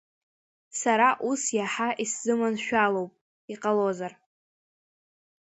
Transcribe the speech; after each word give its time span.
Сара 0.79 1.09
ус 1.29 1.43
иаҳа 1.57 1.89
исзыманшәалоуп, 2.03 3.11
иҟалозар! 3.53 4.13